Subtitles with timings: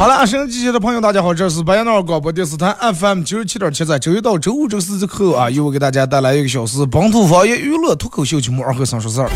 [0.00, 9.28] 好了，收音机前的朋友，大家好，这是白彦淖尔广播电视台 FM 九十七点七，在周一到周五周四之后啊，由我给大家带来一个小时本土方言娱乐脱口秀节目《二和三说事儿》。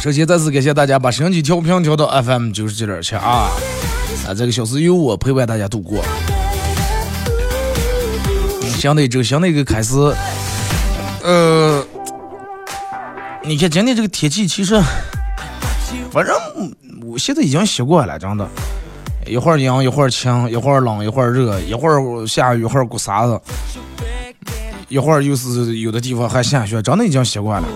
[0.00, 3.50] 首先再次感谢大家把收音机调频调到 FM 九十七点七啊，
[4.28, 6.00] 啊，这个小时由我陪伴大家度过。
[8.78, 9.96] 新的一周，新的一个开始，
[11.24, 11.84] 呃，
[13.42, 14.80] 你看今天这个天气，其实
[16.12, 16.36] 反正。
[17.10, 18.48] 我现在已经习惯了，真的，
[19.26, 23.40] 一会儿阴，一会儿晴，一会儿冷，一会儿热，一会儿下雨，一会儿刮沙子，
[24.88, 27.68] 一会儿又是有的地方还下雪，真的已经习惯了。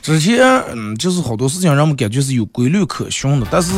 [0.00, 0.40] 之前，
[0.72, 3.72] 嗯，就是好多事情让我们感觉是有规律可循的，但是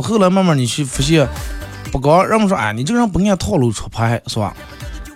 [0.00, 1.28] 后来慢慢你去发现，
[1.92, 4.56] 不光人们说，哎，你这个人不按套路出牌，是吧？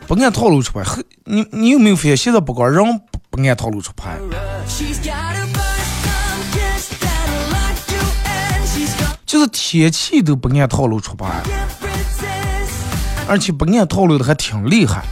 [0.07, 0.85] 不按套路出牌，
[1.25, 2.85] 你你有没有发现，现在不光人
[3.31, 4.19] 不按套路出牌？
[9.27, 11.43] 就是天气都不按套路出牌，
[13.27, 15.05] 而且不按套路的还挺厉害。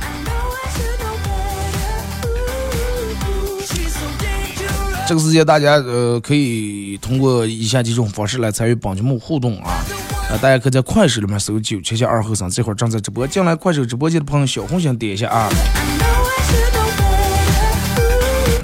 [5.09, 9.83] 这个时间大家呃可以通过以下几种方式来参与帮节目互动啊，
[10.31, 15.49] 啊大家可以在快手里面搜九七七二后生，这会儿正在直播，进来快手直播间的朋友小红心点一下啊。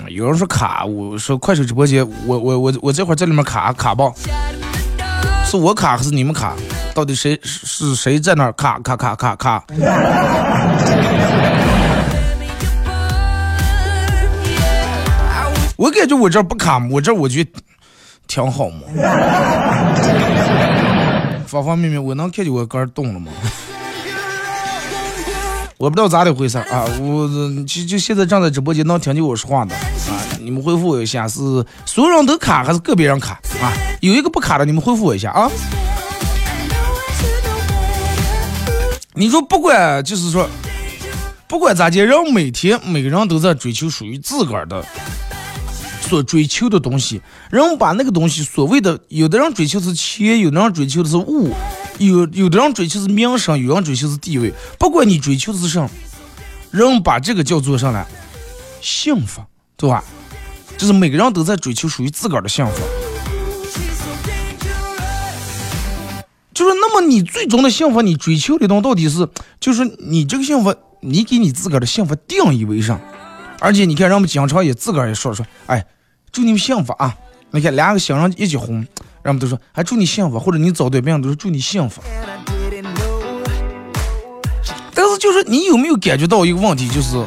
[0.09, 4.15] 有人说卡，我说快手直播间，我我我我这会儿在里面卡卡爆。
[5.51, 6.55] 是我卡还是你们卡？
[6.93, 9.65] 到底谁是谁在那儿卡卡卡卡卡？
[15.77, 17.51] 我感觉我这不卡，我这我觉得
[18.27, 18.81] 挺好嘛。
[21.47, 23.33] 方方面面，我能看见我杆动了吗？
[25.79, 26.85] 我不知道咋的回事啊！
[27.01, 27.27] 我
[27.67, 29.81] 就就现在正在直播间能听见我说话的啊！
[30.49, 31.39] 你们回复我一下，是
[31.85, 33.71] 所有人都卡还是个别人卡啊？
[34.01, 35.51] 有一个不卡的，你们回复我一下啊！
[39.13, 40.49] 你说不管就是说，
[41.47, 44.83] 不管咋的，人每天每个人都在追求属于自个儿的
[46.01, 47.21] 所追求的东西，
[47.51, 51.53] 人把那个东西所谓的，有的人追求是钱，有的人追求的是物。
[51.99, 54.55] 有有的人追求是名声，有人追求是地位。
[54.79, 55.91] 不管你追求的是什么，
[56.71, 58.07] 人把这个叫做上来
[58.81, 59.43] 幸福，
[59.77, 60.03] 对吧？
[60.79, 62.81] 就是每个人都在追求属于自个儿的幸福。
[66.55, 69.29] 就是那么你最终的幸福，你追求的东西到底是，
[69.61, 72.99] 就是你这个幸福，你给你自个儿的幸福定义为啥？
[73.61, 75.85] 而且你看，人们经常也自个儿也说说，哎，
[76.33, 77.15] 祝你们幸福啊！
[77.51, 78.87] 你看两个新人一起哄。
[79.23, 82.01] 人们都说，还祝你幸福，或者你找对象都是祝你幸福。
[84.95, 87.25] 但是就是你有没有感觉到一个问题，就是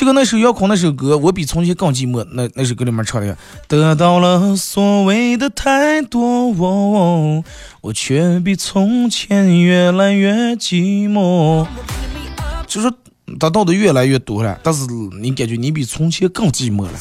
[0.00, 2.26] 就跟那首杨坤那首歌，我比从前更寂寞。
[2.32, 3.36] 那那首歌里面唱的，
[3.68, 6.48] 得到了所谓的太多，
[7.82, 11.66] 我却比从前越来越寂寞。
[12.66, 12.90] 就是
[13.38, 14.86] 得到的越来越多了，但是
[15.20, 16.92] 你感觉你比从前更寂寞了。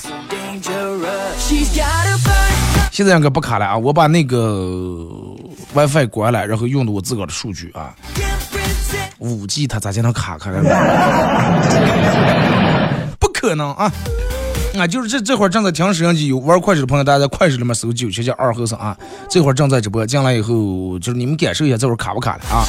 [2.92, 3.78] 现在应该不卡了啊！
[3.78, 5.07] 我把那个
[5.74, 7.95] WiFi 关了，然后用的我自个儿的数据啊。
[9.19, 10.60] 五 G 它咋就能卡开了？
[13.39, 13.91] 可能啊！
[14.77, 18.95] 啊，就是这这会儿正在听摄像机有玩快手的朋友，大家在快手里面搜九七七二后生啊。
[19.30, 22.65] 这会儿正在直播，进来以后就是你们感受一下这会儿卡不卡了啊？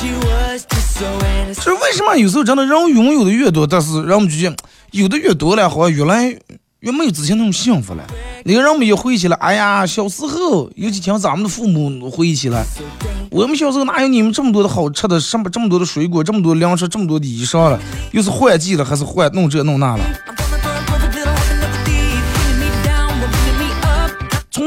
[1.49, 4.57] 就是为什么有时候真的人拥有的越多，但是人们就觉得
[4.93, 6.37] 有的越多了，好像越来。
[6.81, 8.03] 越没有之前那种幸福了。
[8.43, 12.65] 你看人们一回忆起来，哎呀，小时候，尤其听咱们的父母回忆起来，
[13.31, 17.79] 我们小时候哪有你们这么多的好吃的，什么这么多的水果，这么多粮食，这么多的衣裳了？
[18.13, 20.03] 又是换季了，还是换弄这弄那了？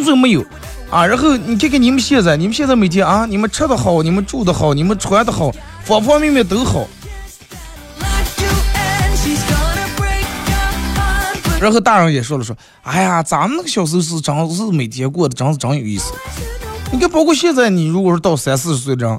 [0.04, 0.46] 从来没有，
[0.90, 5.52] 啊，然后你看看你们现在，你们现在每天啊，你们吃的好，你们住的好，你们穿的好，
[5.84, 6.88] 方方面面都好。
[11.60, 16.12] 然后大人也说了说，哎呀，咱们那个小时候是真是每天过的，真是真有意思。
[16.92, 19.18] 你看，包括现在，你如果是到三四十岁这样，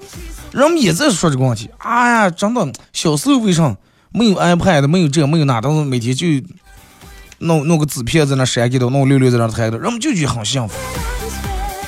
[0.52, 1.70] 人们也在说这个问题。
[1.78, 3.74] 哎呀，真的，小时候为啥
[4.12, 6.26] 没有 iPad，没有这没有那，但是每天就
[7.44, 10.74] 弄弄个纸片在那山给头，弄个溜溜在那抬的，人们就觉得很幸福。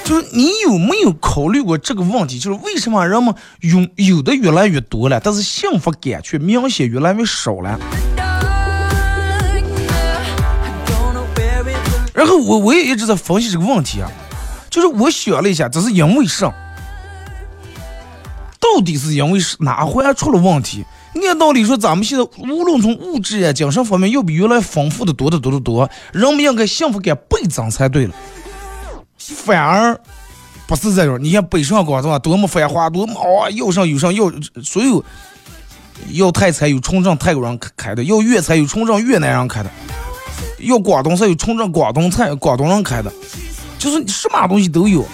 [0.05, 2.39] 就是你有没有考虑过这个问题？
[2.39, 7.79] 就是为什么人们拥有的越来越多了，但是幸福感却明显越来越少了？
[12.15, 14.11] 然后我我也一直在分析这个问题啊，
[14.71, 16.53] 就是我想了一下，这是因为啥？
[18.61, 20.85] 到底是因为是哪环出了问题？
[21.27, 28.15] 按道理说，咱们现在无论从物质呀、精神方面，要比原来丰富的多得多得多，人们应该幸福感倍增才对了。
[29.19, 29.99] 反而
[30.67, 32.19] 不是这种，你看北上广是吧？
[32.19, 33.51] 多么繁华，多么啊！
[33.51, 34.31] 要上有上要
[34.63, 35.05] 所有
[36.11, 39.71] 要泰才有冲上泰国人开的，要粤菜有冲上越南人开的，
[40.59, 43.13] 要广东菜有冲上广东菜广东人开的，
[43.79, 45.05] 就是什么东西都有。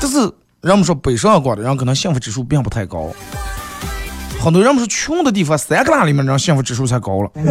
[0.00, 0.18] 但是
[0.60, 3.10] 人们说北上广的人可能幸福指数并不太高，
[4.46, 7.28] 很多人们说穷的地方三个大里面人幸福指数才高了。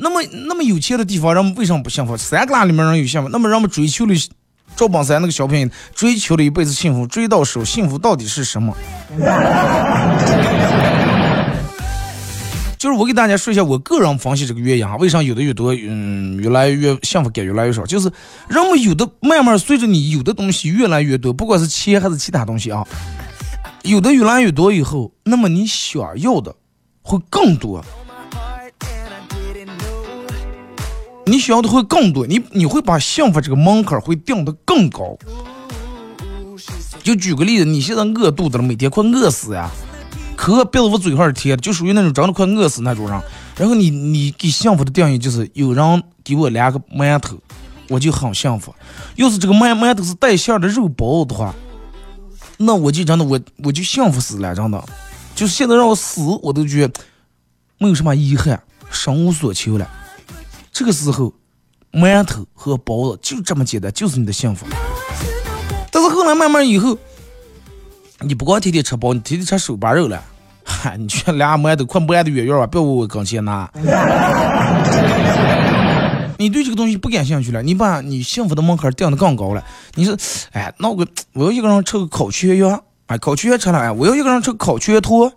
[0.00, 2.16] 那么那么有钱的地方，人们为什么不幸福？
[2.16, 4.14] 三个拉里面人有幸福，那么人们追求的
[4.74, 8.74] 赵本山那个小品，追求了一辈子幸福，追到手，幸福到底是什么？
[12.78, 17.84] 就是我给大家说一下我个人分析这个原因啊，为啥有的越多，嗯，越来越幸福感越来越少？
[17.84, 18.10] 就是
[18.48, 22.82] 人们有的慢慢随着你有的东西越来越多，不管是钱还是其他东西啊，
[23.82, 26.54] 有的越来越多以后，那么你想要的
[27.02, 27.84] 会更多。
[31.26, 35.16] 你想要的会更多，你你会把幸福这个门槛会定得更高。
[37.02, 39.70] 就举个例子，你现在饿肚子了，每天快饿死呀，
[40.36, 43.20] 可别子我嘴上贴的，就属于那种真的快饿死那种人。
[43.56, 47.36] 然后你你给幸福的定义就是有人给我两个馒头，
[47.88, 48.74] 我就很幸福。
[49.16, 51.54] 要是这个馒馒头是带馅的肉包的话，
[52.58, 54.84] 那我就真的我我就幸福死了，真的。
[55.34, 57.00] 就是现在让我死，我都觉得
[57.78, 58.60] 没有什么遗憾，
[58.90, 59.88] 生无所求了。
[60.72, 61.32] 这个时候，
[61.92, 64.66] 馒头和包子就这么简单，就是你的幸福。
[65.92, 66.98] 但是后来慢慢以后，
[68.20, 70.20] 你不光天天吃包，你天天吃手扒肉了，
[70.64, 73.70] 嗨，你去俩馒头快掰的远远吧，别往我跟前拿。
[76.38, 79.64] 你对这个东西不感兴趣了，你把你幸福的门槛定的更高了。
[79.96, 80.16] 你说，
[80.52, 85.28] 哎，那我我要一个人吃个烤全羊，哎，烤全羊吃了，哎，我要一个人吃个烤全兔。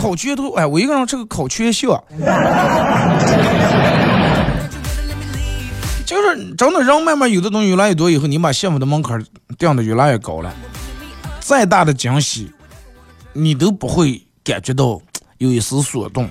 [0.00, 1.86] 烤全兔，哎，我一个人吃个烤全蟹，
[6.06, 9.22] 就是真的，人慢慢有的东西越来越多以后，你把幸福的门槛
[9.58, 10.50] 定的越来越高了，
[11.40, 12.50] 再大的惊喜，
[13.34, 14.98] 你都不会感觉到
[15.36, 16.30] 有一丝所动，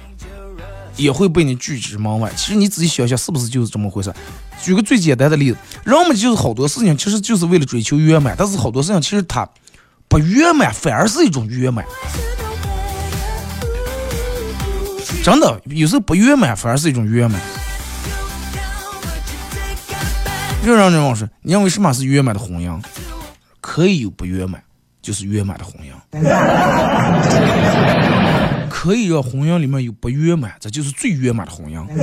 [0.97, 2.29] 也会被你拒之门外。
[2.35, 4.13] 其实你仔细想想，是不是就是这么回事？
[4.61, 9.47] 举个最简单的例子，人们就是好多事情其实就是为了追求圆满，但是好多事情其实它
[10.07, 11.85] 不圆满，反而是一种圆满。
[15.23, 17.39] 真的，有时候不圆满反而是一种圆满。
[20.65, 22.81] 就让人问说，你认为什么是圆满的婚姻？
[23.61, 24.61] 可以有不圆满，
[25.01, 25.91] 就是圆满的婚姻。
[28.69, 31.85] 可以让婚姻里面有不圆满，这就是最圆满的婚姻。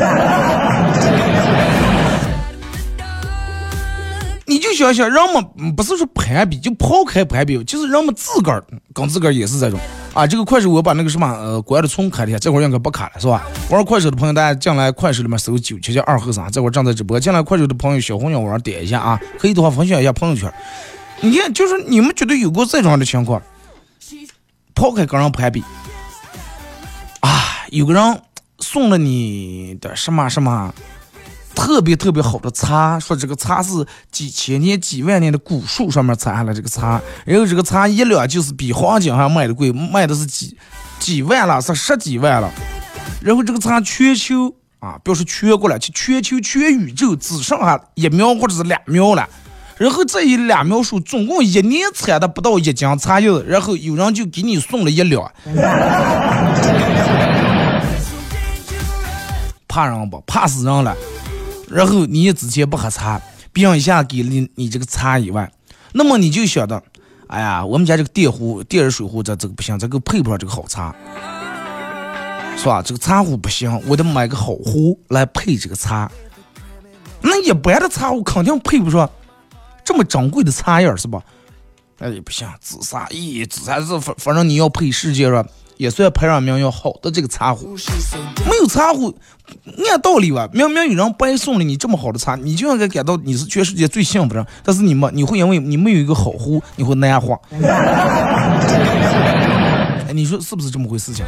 [4.47, 9.81] 你就想想，人们不是说攀比，就抛开攀比，就是人们自个儿跟自个儿也是这种。
[10.13, 13.43] 啊，这个快手我把那个什么呃关的存开了一下，这会儿应该不卡了是吧？
[13.71, 17.19] 玩快手的朋友，大家进来快手里面搜九七七二和三，这会儿正在直播。
[17.19, 20.53] 进来快手的朋友，小红心往上点一下啊，可以的话分享一下朋友圈。
[21.21, 23.43] 你看，就是你们觉得有过这种的情况，
[24.75, 25.84] 抛开个人攀比，啊，
[27.75, 28.21] 有个人
[28.61, 30.73] 送了你的什么什么。
[31.57, 40.57] 特别特别好的茶，说这个茶是几千年、几万年的古树上面采下来这个茶，然后这个茶一两就是比黄金还卖的贵，卖的是几
[40.99, 42.51] 几万了，是十几万了。
[43.21, 49.29] 然后这个茶全球啊，不要说全国了，就全球全宇宙只剩下一苗或者是两苗了。
[49.77, 55.33] 然后这一两苗树总共一年产的不到一斤茶叶，然后有人就给你送了一两，
[59.75, 60.23] 怕人不？
[60.25, 60.97] 怕死人了。
[61.69, 63.21] 然后你之前不喝茶，
[63.53, 65.51] 别人一下给你你这个茶一万，
[65.93, 66.81] 那么你就晓得，
[67.27, 70.95] 哎呀，我们家这个电壶、电热水壶这这个不行，这个配不上这个好茶，
[72.57, 72.81] 是吧？
[72.83, 76.09] 这个茶壶不行，我得买个好壶来配这个茶。
[77.21, 79.11] 那一般的茶壶肯定配不上
[79.85, 81.21] 这么珍贵的茶叶，是吧？
[81.99, 85.45] 哎，不行，紫砂，咦，紫砂是反反正你要配世界上
[85.77, 87.77] 也算排上名要好的这个茶壶，
[88.49, 89.15] 没有茶壶，
[89.91, 94.47] 按道理吧，明明有人白送了你这么好的茶，你就应该感到你是全世界最幸福的人。
[94.63, 97.41] 但是你没，你会因为你没有一个好壶，你会难活。
[100.07, 101.13] 哎，你说是不是这么回事？
[101.13, 101.25] 情？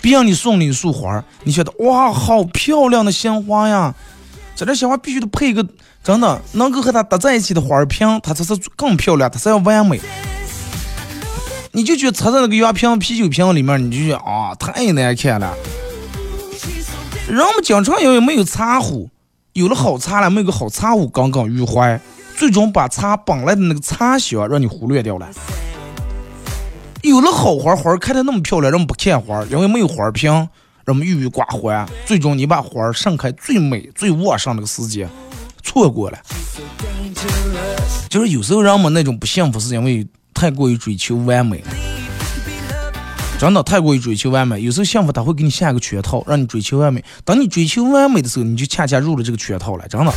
[0.00, 3.94] 别人你送你一束花，你觉得哇，好漂亮的鲜花呀！
[4.56, 5.66] 这点鲜花必须得配一个
[6.02, 10.00] 真的能够和它搭在一起的花瓶，它才是更漂亮，它才要完美。
[11.74, 15.56] 你就觉得插在那个圆瓶、啤酒瓶里面，你就觉得啊，太难看了。
[17.26, 19.08] 人们经常因为没有茶壶，
[19.54, 21.98] 有了好茶了，没有个好茶壶耿耿于怀，
[22.36, 25.26] 最终把茶本来的那个茶香让你忽略掉了。
[27.00, 30.30] 有了好花，花开的那么漂亮，人们不看花，因为没有花瓶，
[30.84, 31.88] 人们郁郁寡欢。
[32.04, 35.08] 最终你把花盛开最美、最旺盛那个时间
[35.62, 36.18] 错过了。
[38.10, 40.06] 就是有时候人们那种不幸福，是因为。
[40.34, 41.62] 太过于追求完美，
[43.38, 44.60] 真的太过于追求完美。
[44.60, 47.02] 有时候幸福他会给你下一个圈套，让你追求完美。
[47.24, 49.86] 当你追求完美的时候，你就恰恰入了这个圈套了。
[49.88, 50.12] 真的，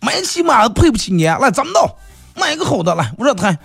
[0.00, 1.96] 买起马配不起你，来咱们到
[2.34, 3.56] 买一个好的来，我这谈。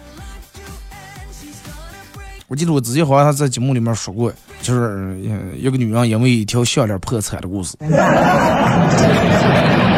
[2.48, 4.32] 我记得我之前好像在节目里面说过，
[4.62, 5.20] 就是
[5.58, 7.76] 一个女人因为一条项链破产的故事。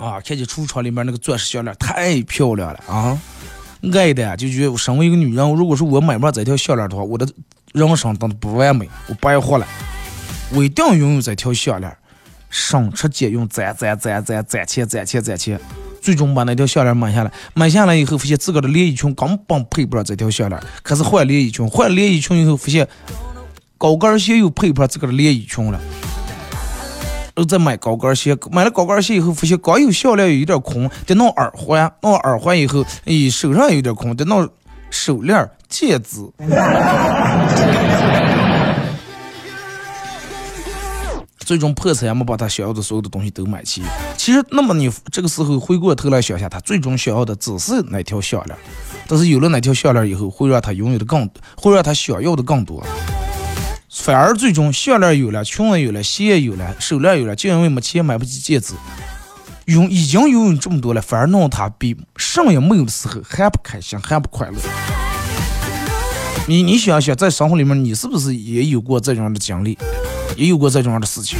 [0.00, 3.20] 啊，看见橱窗里面那个钻石项链太漂亮了啊！
[3.92, 7.28] 爱的就觉得我身为一个女人，如果说我买不上这条项链的话，我的
[7.72, 9.66] 人生当的不完美，我白活了。
[10.52, 11.94] 我一定要拥有这条项链，
[12.48, 15.60] 省吃俭用，攒攒攒攒攒钱攒钱攒钱，
[16.00, 17.30] 最终把那条项链买下来。
[17.52, 22.88] 买下来以后，发现自个的连衣裙根本配不上这条项链，可是换连衣裙，换连衣裙以后，发现
[23.76, 25.80] 高跟鞋又配不上自个的连衣裙了。
[27.40, 34.46] 又在买高跟鞋，买了高跟鞋以后，发现刚有项链有点空，得弄耳环，弄耳环以后，咦，手上有点空，得弄
[34.90, 36.30] 手链、戒指。
[41.38, 43.82] 最终破产，没把他想要的所有的东西都买齐。
[44.18, 48.56] 其实，那么你这个时候回过头来想想，他最终想要的只是那条项链，
[49.08, 52.84] 但是有了那条项链以后，会让他拥有的更，会让他想要的更多。
[53.92, 58.74] 反而最终项链有了，裙子有了，鞋也有了，手链有了，就因为没钱买不起戒指，
[59.66, 64.56] 拥已经拥有这么多了，反而弄他比什么也没有的时候还不开心，还不快乐。
[66.46, 69.76] 你你想想，在生活里面，你是不是也有过这样的经历，
[70.36, 71.36] 也有过这样的事情？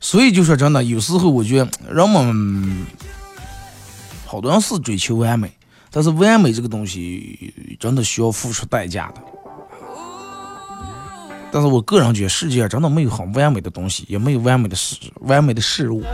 [0.00, 2.84] 所以就说真的，有时候我觉得人们
[4.26, 5.52] 好多人是追求完美。
[5.90, 9.20] 但是完美这个东西真的需要付出代价的。
[11.52, 16.04] 但是我个人觉得世界上真的没有很完美的东西，也没有完美的事，完美的事物。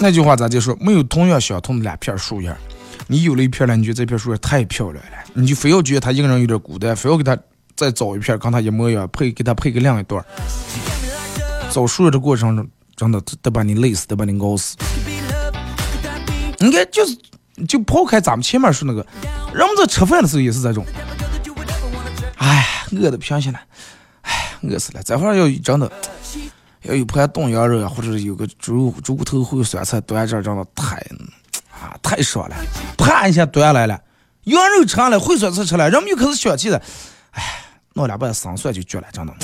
[0.00, 0.76] 那句话咋就说？
[0.80, 2.54] 没有同样相同的两片树叶。
[3.06, 7.36] 你有了一片了，你觉得这片树叶太漂亮了，你就非要觉得他一个人有点孤单，非要给他
[7.74, 10.24] 再找一片跟它一模一样，配给他配个另一段。
[11.70, 14.76] 找树叶的过程中，真的得把你累死，得把你熬死。
[16.64, 17.14] 应该就是，
[17.68, 19.06] 就抛开咱们前面说那个，
[19.52, 20.82] 人们在吃饭的时候也是这种。
[22.38, 23.60] 哎，饿的不行了，
[24.22, 25.02] 哎，饿死了。
[25.02, 25.92] 这会儿要真的
[26.82, 30.96] 要有盘冻羊肉啊，或者有个猪猪骨头烩酸菜端这，真的太
[31.70, 32.56] 啊太爽了。
[32.96, 34.00] 啪一下端来了，
[34.44, 36.80] 羊肉吃了，烩酸菜吃了，人们又开始想起了，
[37.32, 37.42] 哎，
[37.92, 39.34] 弄两瓣生蒜就绝了，真的。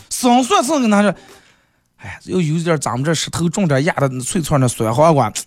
[0.10, 1.16] 生蒜是给拿着。
[2.02, 5.30] 哎，要有点咱们这石头种点压的脆脆的酸黄瓜，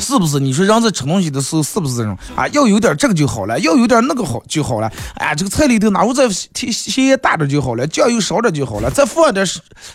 [0.00, 0.40] 是不是？
[0.40, 2.46] 你说让这吃东西的时候是不是这种啊？
[2.48, 4.90] 要有点这个就好了，要有点那个好就好了。
[5.16, 9.44] 哎，这个菜里头哪我再添咸大点就好了，酱油少点就好了，再放点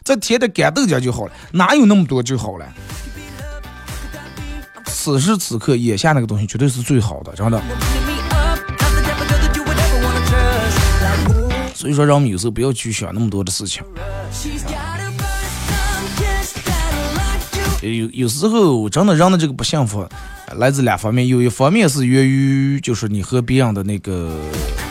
[0.03, 2.65] 再添点干豆角就好了，哪有那么多就好了？
[4.85, 7.61] 此时此刻眼下那个东西绝对是最好的，真的。
[11.79, 13.81] 所以说，让我们有时候不要去想那么多的事情。
[17.81, 20.05] 有有时候真的人的这个不幸福，
[20.57, 21.25] 来自两方面。
[21.25, 24.37] 有一方面是源于就是你和别人的那个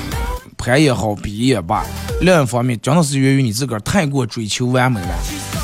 [0.56, 1.84] 攀也好，比也罢；
[2.22, 5.57] 另一方面真的是源于你自个儿太过追求完美了。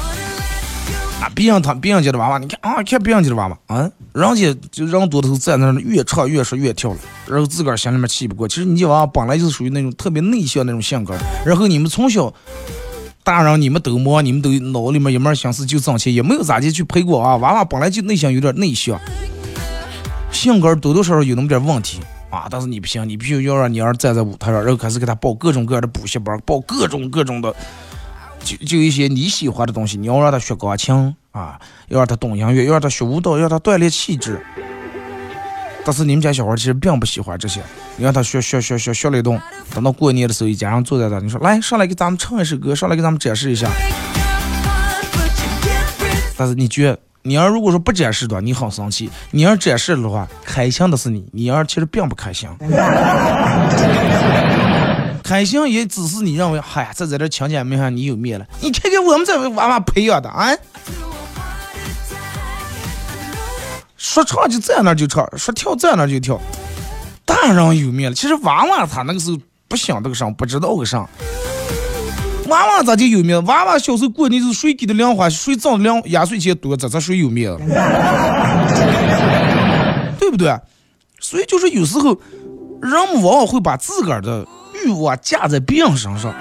[1.35, 8.49] 别人他别人家的娃娃，你看啊，看别人家的娃娃啊，人家就人多的时候在那越唱越说越跳了，然后自个儿心里面气不过。
[8.49, 11.14] 其实你娃娃本来就是属于那种特别内向那种性格，
[11.45, 12.33] 然后你们从小
[13.23, 17.37] 大人你们都忙，你们都脑里面一门心思就挣钱，也没有咋地去陪过啊。
[17.37, 19.00] 娃娃本来就内向，有点内向，
[20.31, 22.47] 性格多多少少有那么点问题啊。
[22.50, 27.54] 但是你不行，你必须要让你儿站在舞台上，然后开始给他报各种各样的补习班，报各种各种的，
[28.44, 31.58] 就就一些你喜欢的东西，你要让他学钢琴啊，
[31.88, 34.40] 要让他懂音乐，要让他学舞蹈，要让他锻炼气质。
[35.86, 37.60] 但是你们家小孩其实并不喜欢这些，
[37.96, 39.40] 你让他学学学学学了一顿，
[39.74, 43.68] 等到过年的时候，一家人坐在这，你说来上来给咱们唱一首歌，上来给咱们展示一下。
[46.36, 52.48] 但是你觉得，你要如果说不展示的话，你很生气；你要展示的话，开心的是你，你要其实并不开心。
[55.25, 58.45] 开心也只是你认为，嗨呀，这在这强奸没上你有面了。
[58.61, 60.54] 你看看我们这娃娃培养的啊。
[63.97, 66.38] 说唱就在那就唱，说跳在那就跳，
[67.25, 68.14] 大人有面了。
[68.14, 71.09] 其实娃娃他那个时候不想这个啥，不知道个啥。
[72.49, 73.43] 娃娃咋就有面？
[73.47, 77.59] 娃娃小时候过年是谁给的零花，谁挣的零压岁钱多，这这谁有面了？
[80.21, 80.54] 对不对？
[81.19, 82.11] 所以就是有时候
[82.83, 86.35] 人们往往会把自个儿的欲望架在别人身上。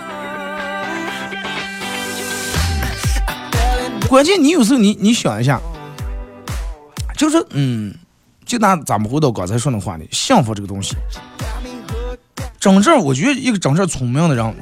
[4.09, 5.61] 关键你有时候你你想一下。
[7.15, 7.93] 就是，嗯，
[8.43, 10.95] 就拿咱们回到刚才说那话呢，幸福这个东西，
[12.59, 14.55] 真正我觉得一个真正聪明的人，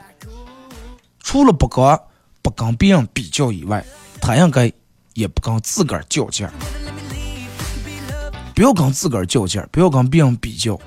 [1.22, 2.00] 除了不跟
[2.42, 3.84] 不跟别人比较以外，
[4.20, 4.72] 他应该
[5.14, 6.54] 也不跟自个儿较劲儿，
[8.54, 10.78] 不要跟自个儿较劲儿，不要跟别人比较，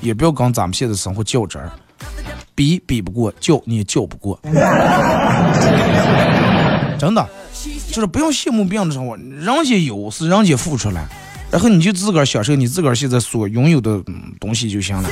[0.00, 1.70] 也不要跟咱们现在生活较真儿，
[2.54, 4.38] 比比不过，叫你也较不过，
[6.98, 7.28] 真的。
[7.88, 11.06] 就是不用羡慕别人的生活，人家有是人家付出来，
[11.50, 14.02] 然后你就自个儿享受你自个儿现在所拥有的
[14.40, 15.08] 东西就行了。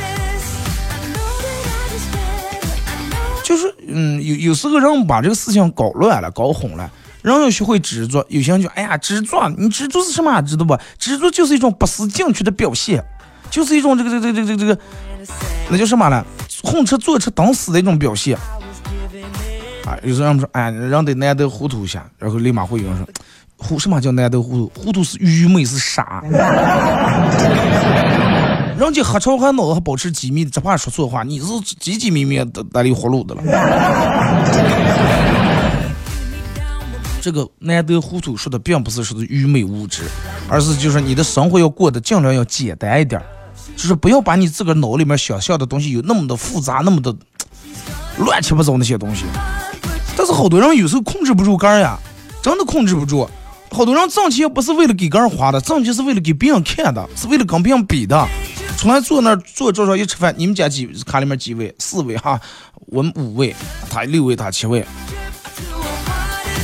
[3.44, 8.24] 就是嗯，有有时候人把这个事情搞乱了、搞混了，人要学会知足。
[8.28, 10.40] 有些人就哎呀，知足，你知足是什么？
[10.40, 10.78] 知道不？
[10.98, 13.04] 知足就是一种不思进取的表现，
[13.50, 14.78] 就是一种这个这个这个这个，
[15.68, 16.24] 那叫什么呢？
[16.62, 18.36] 混吃坐吃等死的一种表现
[19.84, 19.96] 啊。
[20.02, 23.06] 有时候人们说，哎，人得难得糊涂一下，然后立马会有人说，
[23.56, 24.72] 糊什么叫难得糊涂？
[24.80, 26.22] 糊涂是愚昧，是傻。
[28.78, 31.46] 人家黑潮还脑子还保持机密，只怕说错话，你是
[31.78, 33.42] 机机密密的带里活路的了。
[37.20, 40.04] 这个难得糊涂说的并不是说的愚昧无知，
[40.48, 43.20] 而是就是你的生活要过得尽量要简单一点，
[43.76, 47.14] 就是不要把你自个儿脑里面想象的东西有那么的复杂，那么的
[48.18, 49.24] 乱七八糟那些东西。
[50.16, 51.98] 但是好多人有时候控制不住肝呀，
[52.42, 53.28] 真的控制不住。
[53.70, 58.28] 好多人挣钱不是为了给杆儿花的，挣钱是为了给别人看的，是为了跟别人比的。
[58.76, 61.74] 出来坐那儿坐桌上一吃饭，你们家几卡里面几位？
[61.78, 62.40] 四位哈，
[62.86, 63.54] 我们五位，
[63.90, 64.84] 他六位，他七位，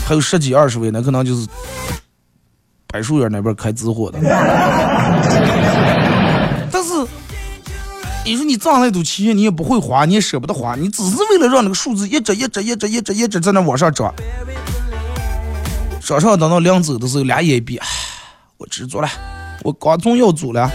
[0.07, 1.47] 还有十几二十位，那可能就是
[2.89, 4.19] 柏树园那边开直货的。
[6.87, 6.93] 是。
[8.25, 14.13] 你说你挣那多钱，你也不会花，你也舍不得花，你只是为了让那个数字一直一直一直一直一直在那往上涨。
[16.01, 17.81] 早上等到临走的时候，俩眼一闭，
[18.57, 19.09] 我知足了，
[19.63, 20.69] 我刚总要走了，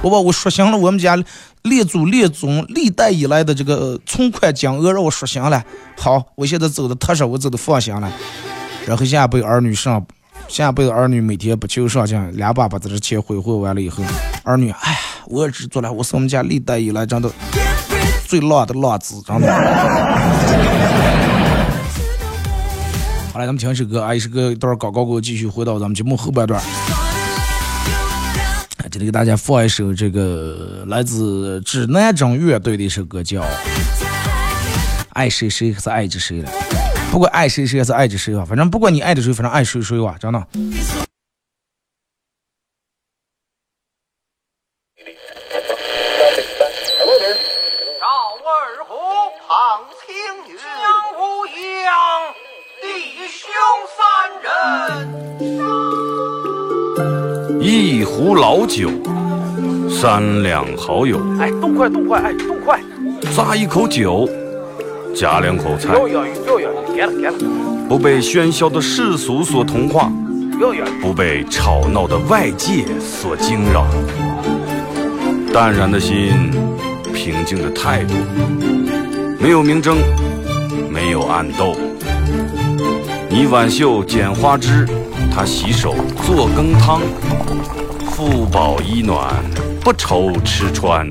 [0.00, 1.16] 我把我说行了，我们家
[1.62, 5.64] 列祖列宗历代以来的这个存款金额让我说行了。
[5.98, 8.12] 好，我现在走的踏实，我走的放心了。
[8.86, 10.04] 然后下辈儿女上，
[10.48, 14.04] 下辈子儿女每天不求上进，俩爸把这钱挥霍完了以后，
[14.44, 14.98] 儿女哎呀。
[15.28, 17.30] 我也知足了，我是我们家历代以来真的
[18.26, 19.46] 最浪的浪子，真的。
[23.32, 26.60] 好了，咱们听一首歌啊，一首歌，到时候广告给我继续回到咱们节目后半段。
[28.90, 33.40] 这里给大家放一首这个来自指南针乐队的一首歌，叫
[35.10, 36.50] 《爱谁谁还是爱着谁了》。
[37.12, 40.46] 不管爱谁谁还是爱着谁啊，反正不管你爱着谁，反正爱谁谁吧，真的。
[57.60, 58.88] 一壶老酒，
[59.90, 61.20] 三两好友。
[61.38, 62.80] 哎，动快动快，哎，动快！
[63.34, 64.26] 咂一口酒，
[65.14, 65.94] 夹两口菜。
[67.88, 70.10] 不被喧嚣的世俗所同化，
[71.00, 73.86] 不被吵闹的外界所惊扰。
[75.52, 76.50] 淡然的心，
[77.12, 78.14] 平静的态度，
[79.38, 79.98] 没有明争，
[80.90, 81.76] 没有暗斗。
[83.28, 84.88] 你挽袖剪花枝，
[85.34, 85.94] 他洗手
[86.26, 87.00] 做羹汤。
[88.16, 89.34] 不饱衣暖，
[89.82, 91.10] 不愁吃穿，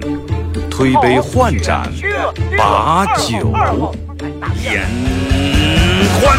[0.71, 1.91] 推杯换盏，
[2.57, 3.53] 把酒
[4.63, 4.87] 言
[6.19, 6.35] 欢。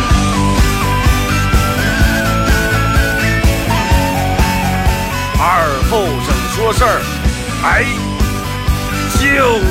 [5.39, 5.45] 二
[5.91, 5.93] 后
[6.25, 7.01] 生说事儿，
[7.63, 7.85] 哎，
[9.21, 9.21] 就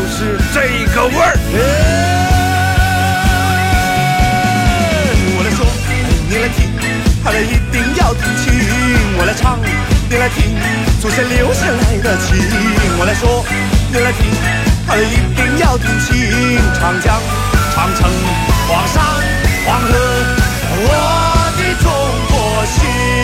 [0.08, 1.36] 是这个味儿。
[1.54, 1.58] 哎、
[5.36, 5.65] 我来说，
[6.30, 6.71] 你来听，
[7.24, 8.54] 他们一定要听清。
[9.17, 9.60] 我来唱，
[10.08, 10.56] 你来听，
[11.02, 12.38] 祖先留下来的情。
[13.00, 13.43] 我来说。
[13.93, 14.32] 你来听，
[14.88, 16.58] 它一定要听清。
[16.80, 17.13] 长江、
[17.75, 18.10] 长城、
[18.69, 19.04] 黄山、
[19.65, 19.88] 黄河，
[20.77, 20.88] 我
[21.58, 21.91] 的中
[22.30, 23.20] 国心。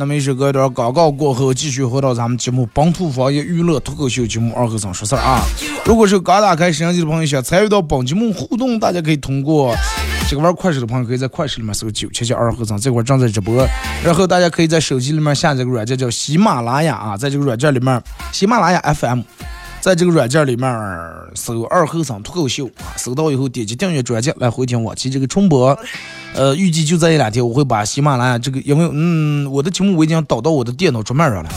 [0.00, 5.42] 那么一首歌一段广告过后，继续回到咱们节目《本土方言娱乐脱口秀》节目二和尚说事儿啊！
[5.84, 9.76] 如果是刚打开摄像机的朋友想参与到本节目互动，大家可以通过
[10.26, 13.62] 这个玩快手的朋友可以在快手里面搜九七七二和尚，这会正在直播。
[14.02, 19.20] 然后大家可以在手机里面下载个软件叫喜马拉雅啊，在这个软件里面，喜马拉雅 FM。
[19.80, 20.70] 在这个软件里面
[21.34, 25.76] 搜“二后生脱口秀”啊，搜到以后点击订阅专辑来回听往期这个重播。
[26.34, 31.50] 呃，预计就在一两天，我会把喜马拉雅这个，因为嗯，我的节目我已经导到我的电脑桌面上了，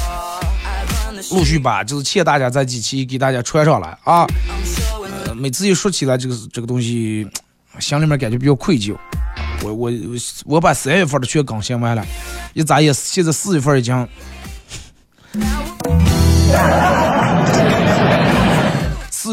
[1.31, 4.25] 陆续把就是欠大家这几期给大家传上来啊。
[5.25, 7.27] 呃，每次一说起来这个这个东西，
[7.79, 8.95] 心里面感觉比较愧疚。
[9.61, 9.91] 我我
[10.45, 12.03] 我把三月份的全更新完了，
[12.53, 14.07] 一眨眼现在四月份已经。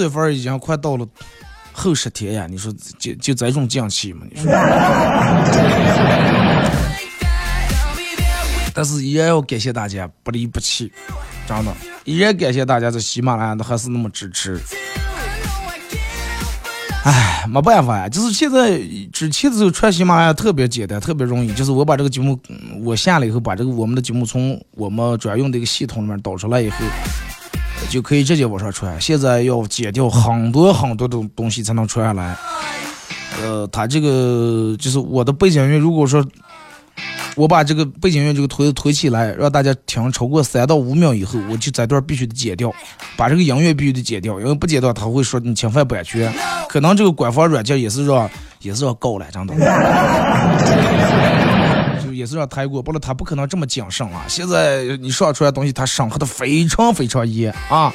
[0.00, 1.06] 四月份已经快到了
[1.72, 4.24] 后十天呀，你说就就这种降气嘛？
[4.30, 4.50] 你说。
[8.72, 10.90] 但是依然要感谢大家不离不弃，
[11.46, 14.58] 真的，依然感谢大家在喜马拉雅的还是那么支持。
[17.04, 18.80] 唉，没办法呀，就是现在
[19.12, 22.40] 之前的时候传喜马拉雅特别简单，特别容易，就是我把这个节目
[22.82, 26.76] 我下了以后，把这个我们的节目从我们专用的一个系统里面导出来以后。
[27.88, 32.36] 就可以直接往上传，现在要剪掉很多很多的东西才能传下来。
[33.42, 36.24] 呃，他这个就是我的背景音乐，如果说
[37.36, 42.72] 我把这个背景音乐这个推推起来，让大家听超过三到五秒以后，我就这段必须得剪掉，
[43.16, 46.32] 把这个音乐必须得剪掉，因为不剪掉他会说你侵犯版权，
[46.68, 48.28] 可能这个官方软件也是让
[48.60, 49.54] 也是让告了，真的。
[52.00, 54.24] 就也是让泰国，不然他不可能这么谨慎啊！
[54.28, 57.92] 现在你上出来东西，他审核的非常非常严啊！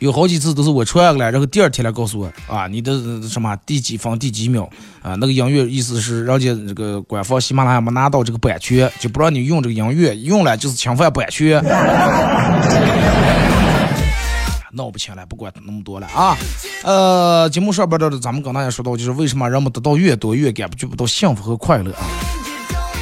[0.00, 2.92] 有好几次都是我传过来，然后第二天来告诉我啊，你的
[3.28, 4.66] 什么第几分第几秒
[5.02, 5.14] 啊？
[5.16, 11.62] 那个音乐意思是人家这个官方喜马拉雅没拿到这个版权，就不让你用这个音乐，用了就是侵犯版权。
[14.72, 16.36] 闹不起来，不管那么多了啊！
[16.84, 22.06] 呃，节目上边的咱们跟大家说到，就是为什么人们得到越多越感觉不到幸福和快乐啊？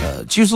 [0.02, 0.54] 呃，就是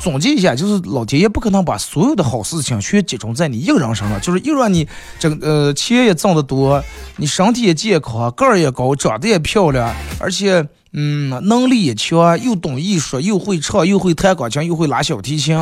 [0.00, 4.86] 总结一下，就是老天爷不可能把所有的好事情全集中在你一个人身上，就是又让你
[5.18, 6.82] 这个呃钱也挣得多，
[7.16, 10.66] 你身体也健康，个儿也高，长得也漂亮，而且。
[10.94, 15.58] 嗯，能力也强，又懂艺术，又会唱，又会弹钢琴，又会拉小提琴，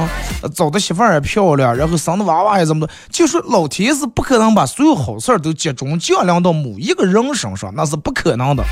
[0.53, 2.93] 找的媳妇儿也漂亮，然后生的娃娃也这么多。
[3.11, 8.65] 就是老天爷是不可能把所有好事儿都集中降临到某一个人身上，那是不可能的。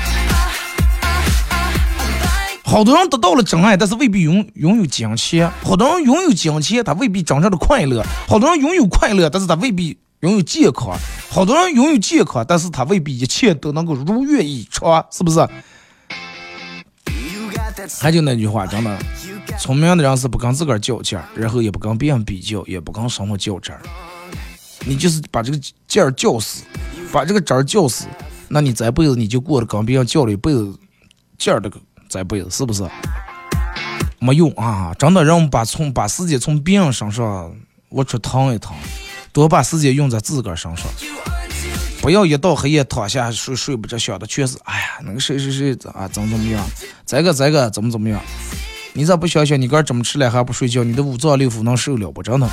[2.69, 10.95] 好多人得到了真爱，但是未必拥拥有金钱；好多人拥有金钱，他未必真正的快乐；好多人拥有快乐，但是他未必拥有健康；
[11.31, 15.39] 好多人拥有健康，但是他未必一切都能够如愿以偿，是不是？
[17.99, 18.99] 还就那句话，真的，
[19.57, 23.81] 聪明的人是不跟自个儿较劲儿，然后也不跟别人比较，也不跟生活较真儿。
[24.85, 26.63] 你就是把这个劲儿较死，
[27.11, 28.05] 把这个真儿较死，
[28.47, 30.71] 那你这辈子你就过得跟别人较了一辈子
[31.39, 31.71] 劲儿的
[32.09, 32.83] 这辈子，是不是？
[34.19, 34.93] 没用啊！
[34.99, 37.55] 真的，让我们把从把时间从别人身上
[37.87, 38.75] 我出腾一腾，
[39.31, 40.87] 多把时间用在自个儿身上。
[42.01, 46.65] 不要一到黑夜躺下睡睡不着，想的全是哎呀，那个谁谁谁啊，怎么怎么样，
[47.05, 48.21] 这个这个怎么怎么样？
[48.93, 50.83] 你咋不想想，你哥怎么吃了还不睡觉？
[50.83, 52.23] 你的五脏六腑能受了不？
[52.23, 52.49] 真的。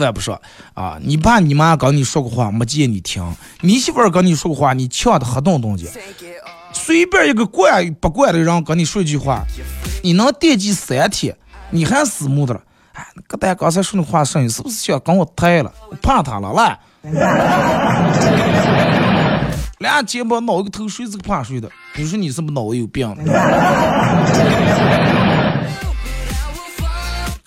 [0.00, 0.40] 饭不说
[0.74, 3.22] 啊，你爸你妈跟你说过话没见你听，
[3.60, 5.84] 你媳妇儿跟你说过话，你呛的黑洞洞的。
[6.72, 9.44] 随便一个惯不惯的人跟你说句话，
[10.02, 11.36] 你能惦记三天，
[11.70, 12.60] 你还死木的了。
[12.92, 15.72] 哎哥，大家刚才说那话声音是不是想跟我抬了？
[15.90, 16.78] 我怕他了，来，
[19.78, 21.68] 俩肩膀挠一个头，谁是个怕谁的？
[21.96, 23.08] 你说你是不是脑子有病？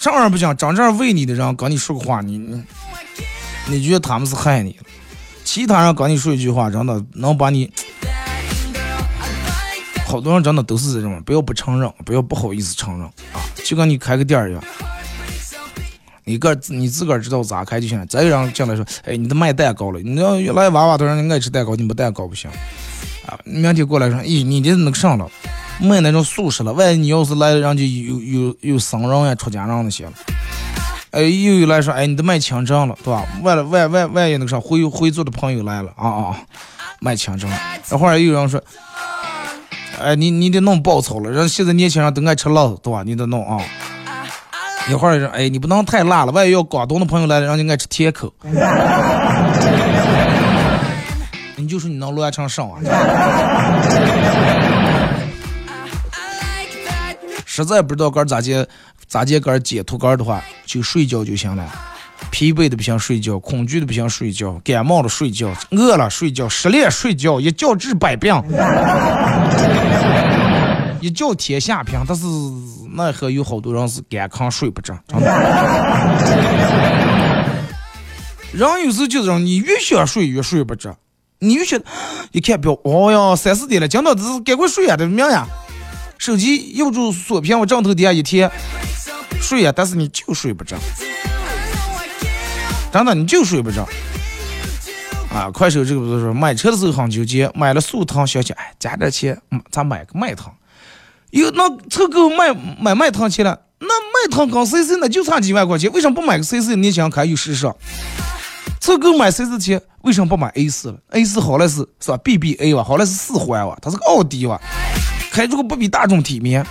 [0.03, 2.61] 正儿不讲，真正为你的人跟你说个话，你你
[3.69, 4.75] 你觉得他们是害你？
[5.45, 7.71] 其他人跟你说一句话，真的能把你
[10.05, 14.61] 好多人真的都是这种，不要不承认，不要不好意思承认啊，就跟你开个店一样，
[16.25, 18.05] 你个你自个儿知道咋开就行了。
[18.05, 22.51] 再有人进来说，哎，你都卖蛋糕了，你要原来娃娃都让你爱吃蛋糕，你不蛋糕不行
[23.25, 23.39] 啊。
[23.45, 25.31] 明天过来说，咦，你这那个上了，
[25.79, 30.13] 卖那种素食了，万一你要是来人家有有有生人呀、出家人那些了。
[31.11, 33.23] 哎，又有来说，哎，你都卖清真了，对吧？
[33.43, 36.35] 万了万万万一那个啥回回族的朋友来了啊啊，
[36.99, 37.49] 卖清真。
[37.49, 38.59] 一会儿又有人说，
[40.01, 43.03] 哎，你你得弄爆炒了，人现在年轻人都爱吃辣，对吧？
[43.05, 43.63] 你得弄啊。
[44.89, 48.33] 一会儿说，哎，你不能太辣了，万一要广东的朋友来了，人家爱吃甜口。
[51.55, 52.79] 你就说你能乱成上啊？
[57.53, 58.67] 实在不知道该咋接。
[59.05, 61.69] 咋接该解脱该的话，就睡觉就行了。
[62.31, 68.33] 疲惫的不行睡觉，恐惧的不行睡觉，感冒了睡觉，饿了睡觉，失恋睡觉，一觉治百病，
[70.99, 72.03] 一觉天下平。
[72.07, 72.25] 但是
[72.95, 74.97] 奈何有好多人是干炕睡不着。
[78.51, 80.95] 人有时就是让你越想睡越睡不着，
[81.37, 81.79] 你越想
[82.31, 85.45] 一看表，哦哟，三四点了，今早这是赶快睡啊，这命呀！
[86.23, 88.49] 手机右住锁屏，我枕头底下一贴。
[89.41, 90.77] 睡呀，但是你就睡不着，
[92.93, 93.85] 真的你就睡不着。
[95.33, 99.37] 啊，快手这个不是说买车的时候很纠结，买了速腾，想想哎加点钱，
[99.69, 100.49] 咱买个迈腾？
[101.31, 106.77] 有那凑够买买迈腾去了，那迈腾跟 CC 那就差几万块钱，为什么不买个 CC？
[106.77, 107.69] 你想看有试试？
[108.79, 114.57] 凑够买 CC 钱，为什么不买 A 四了？A 四好赖是是吧？BBA 吧，好赖是四环哇，它是个奥迪哇，
[115.33, 116.63] 开这个不比大众体面。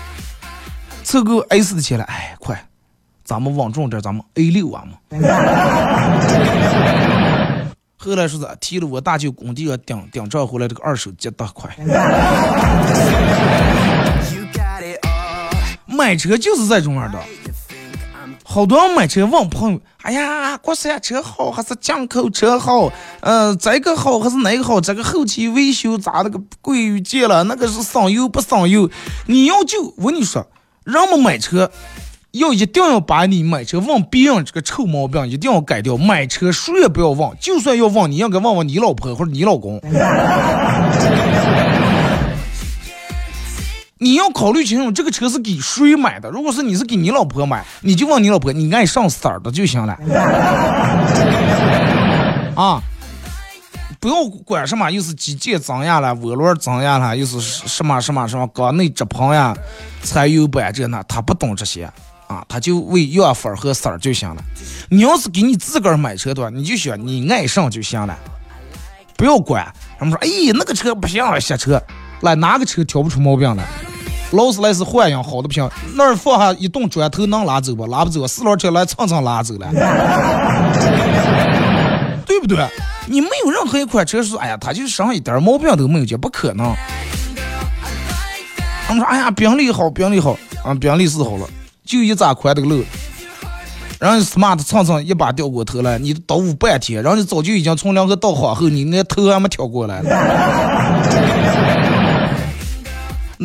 [1.02, 2.64] 凑够 A 四的钱了，哎，快，
[3.24, 4.92] 咱们稳重点，咱们 A 六啊嘛。
[7.96, 11.76] 后来说是提了我大舅工地上顶顶账回来这个二手捷达快。
[15.86, 17.18] 买车就是这种样的，
[18.52, 22.92] 好多人买车问朋友，哎呀，国产车好还是进口车好？
[23.20, 24.78] 嗯，这个好还是那个好？
[24.78, 27.44] 这个后期维修咋那个贵贱了？
[27.44, 28.90] 那个是省油不省油？
[29.24, 30.46] 你要就我跟你说。
[30.84, 31.70] 人们买车
[32.32, 35.96] 要一定要把你买车问别人这个臭毛病一定要改掉。
[35.96, 39.80] 买车谁也不要问，就算要问，你应该问问你老婆或者你老公。
[44.02, 46.28] 你要考虑清楚这个车是给谁买的。
[46.28, 49.94] 如果是你是给你老婆买，你就问你老婆，你爱上色儿的就行了。
[52.56, 52.82] 啊。
[54.00, 59.56] 不要管什么，又是机械增压了，涡轮增压了，又是什么什么什么缸内直喷呀，
[60.02, 61.84] 柴油版这那，他不懂这些
[62.26, 64.42] 啊，他就为样粉和色儿就行了。
[64.88, 68.18] 你要是给你自个儿买车的话，你就选你爱上就行了，
[69.16, 69.72] 不要管。
[70.00, 71.80] 他们说，哎，那个车不行了，下车
[72.22, 73.62] 来哪个车挑不出毛病来？
[74.32, 77.86] 劳斯莱斯幻影好的不行，那儿放下一栋砖头能拉走不？
[77.86, 79.68] 拉不走，四轮车来蹭蹭拉走了，
[82.26, 82.66] 对不对？
[83.08, 86.72] 你没有任何一款车说，哎呀，它就身上一点毛病都没有，这不可能。
[88.86, 91.46] 他们说，哎呀，宾利好，宾利好，啊，宾利是好了，
[91.84, 92.82] 就一咋宽这个路，
[93.98, 100.00] 然后 smart 蹭蹭一把掉过头来，你捣鼓半天，人家早就已经从两个道往后，你那头还没挑过来。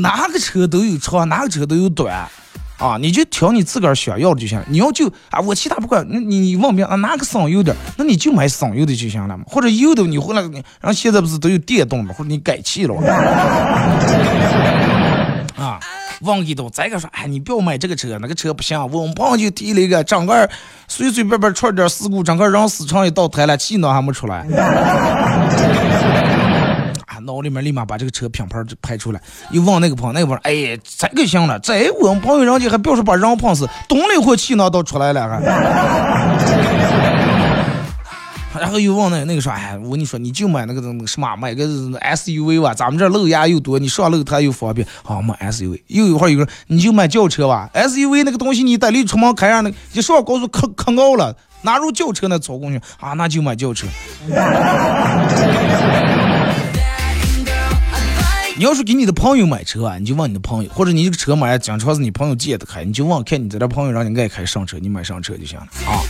[0.02, 2.28] 哪个车都有长，哪个车都有短。
[2.78, 4.62] 啊，你就挑你自个儿想要的就行。
[4.68, 6.06] 你要就啊，我其他不管。
[6.12, 9.44] 那你你问别人啊，哪个省油的，那你就买省油的就行了嘛。
[9.48, 12.94] 或者油的你回来，然后现在不是都有电动的，或者你改气了。
[15.58, 15.80] 啊，
[16.22, 18.80] 忘记都再个说，哎，你不要买这个车，那个车不行。
[18.92, 20.48] 我们朋友就提了一个，整个
[20.88, 24.46] 随随便便出点事故，整个人死成一道台了，气囊还没出来。
[27.20, 35.42] 脑里面立马把这个车品牌就拍出来，又问那个朋友，那个朋友，哎，这个行了，这我们朋友人家还表示把人碰死，动了一会气囊都出来了，还。
[38.60, 45.80] 然后又问那那个说，哎，我跟你说，你就买那个什么，买个 SUV 吧，咱们这路牙又多，你上路它又方便，好买 SUV。
[45.86, 53.14] 又一会儿有人，你就买轿车吧，SUV 那个东西你带你出门开上那个一上高速可可高了，哪如轿车那操控性啊？
[53.14, 53.86] 那就买轿车。
[58.58, 66.02] 你要是给你的朋友买车啊，你就问你的朋友，或者你这个车买经常是你朋友借的开，你就问看你在这朋友让你爱开上车，你买上车就行了啊。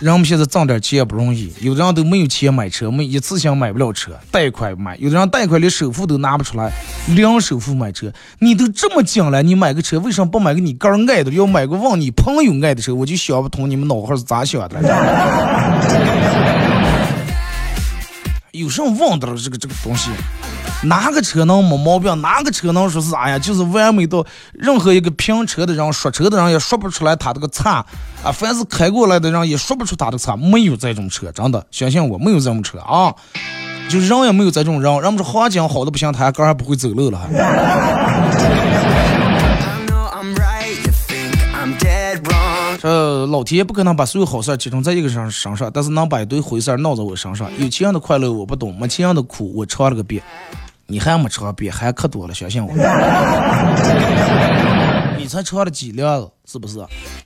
[0.00, 6.72] 人们现在挣点钱也不容易，有的人都没有钱买车，没一次性买不了车，贷款买；有的人贷款连首付都拿不出来，
[7.08, 8.10] 零首付买车。
[8.38, 12.94] 你都这么讲了，你买个车为什么不买个你个人爱的，要买个问你朋友爱的车？
[12.94, 14.80] 我就想不通你们脑壳是咋想的。
[18.52, 20.10] 有什么忘的了这个这个东西
[20.84, 22.20] 哪个车能没毛病？
[22.22, 27.84] 哪个车能说是哎呀，就是完美到任何一个评车的人、说车的人也说不出来他这个差
[28.22, 28.30] 啊！
[28.32, 33.12] 凡是开过来的人也说不出他的差，没有这种车，真的，相信我，没有这种车啊！
[33.90, 37.20] 就人也没有这种人，人们说黄金好的不行，他还杆还不会走路了。
[42.80, 47.50] 这老天不可能把所有好事集中在一个人身上，但是能把一堆坏事闹在我身上。
[47.58, 50.22] 有钱人的快乐我不懂，没钱人的苦我尝了个遍。
[50.86, 52.72] 你还没尝遍，还可多了，相信我。
[55.18, 56.78] 你才尝了几两，是不是？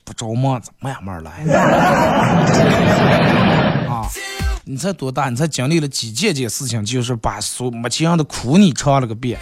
[0.04, 1.30] 不着忙，慢慢来。
[3.86, 4.08] 啊，
[4.64, 5.28] 你才多大？
[5.28, 9.38] 你才经历了几件件事情，就是把所没钱人的苦你尝了个遍。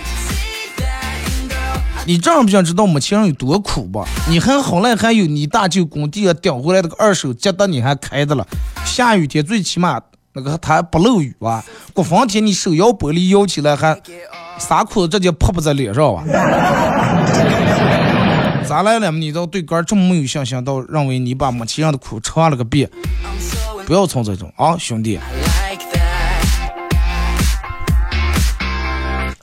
[2.10, 4.04] 你这样不想知道没钱人有多苦吧？
[4.28, 8.44] 你还好赖还有你大舅工地顶回来那个二手捷达，你还开的了。
[8.84, 10.00] 下雨天最起码
[10.32, 11.64] 那个它不漏雨吧？
[11.92, 13.96] 刮风天你手摇玻璃摇起来还
[14.58, 16.24] 撒裤子直接泼不在脸上啊？
[18.66, 19.12] 咋来了？
[19.12, 22.90] 你都对杆这么没有信心，到认为你把没钱人的苦尝了个遍？
[23.86, 25.16] 不要从这种啊，兄弟！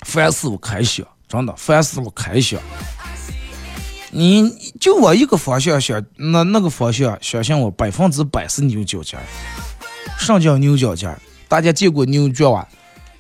[0.06, 1.06] 凡事我开心。
[1.28, 2.58] 真的，凡事我开想，
[4.12, 9.20] 你就往一个方向想，那那个方向，相信我百分之百是牛角尖。
[10.18, 11.14] 上叫牛角尖？
[11.50, 12.66] 大家见过牛角啊？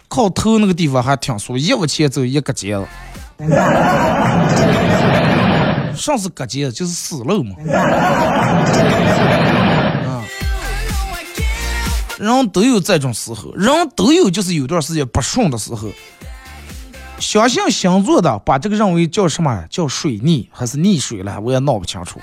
[0.07, 2.87] 靠头那个地方还挺熟，一往前走一个尖子。
[5.93, 7.57] 上是个尖，就是死路嘛。
[10.05, 10.23] 啊，
[12.17, 15.89] 人都有这种时候，人都有就是有段时间不顺的时候。
[17.19, 19.65] 相信星座的把这个认为叫什么？
[19.69, 21.39] 叫水逆还是溺水了？
[21.41, 22.19] 我也闹不清楚。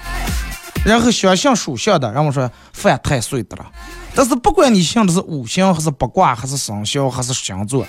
[0.84, 3.66] 然后相信属相的，让我说犯太岁的了。
[4.14, 7.86] 但是不管你信的是五行还是八卦还是生肖还是星座，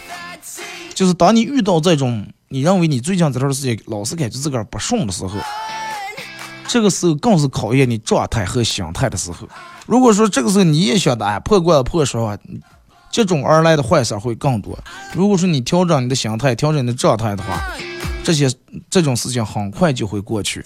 [0.93, 5.37] 就是当你遇到这种你认为你最近这段时间老是感觉自个儿不顺的时候，
[6.67, 9.47] 这个时候更是考验你状态和心态的时候。
[9.85, 12.39] 如果说这个时候你也想的哎破罐破摔。
[13.15, 14.77] 这种而来的坏事会更多。
[15.13, 17.65] 如果说你调整你的心态，调整你的状态的话，
[18.25, 18.45] 这些
[18.89, 20.61] 这种事情很快就会过去，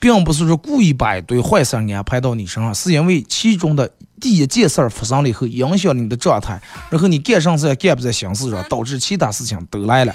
[0.00, 3.88] 并不是说故意把一堆坏事安排到你身上，是因为其中的
[4.20, 6.60] 第一件事发生了以后，影响了你的状态，
[6.90, 10.12] 然后你干上事也干不在心思上，导致其他事情都来了。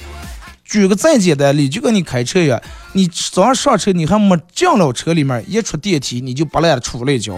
[0.66, 7.34] 举个再简单例，就跟你开车一样，你早上上车，你还没进了车里面，一出电梯你就不赖出了一跤。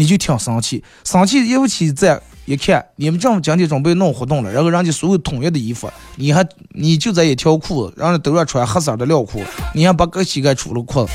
[0.00, 11.10] 你就挺生气，生气一不起再一看，你们正今天准备弄活动了，然后人家所有统一的衣服，你还你就这一条裤子，人家都要穿黑色的料裤，你还把个膝盖出了裤子，